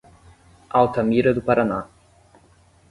[0.79, 1.87] Altamira do Paraná